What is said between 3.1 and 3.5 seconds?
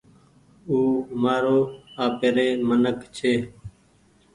ڇي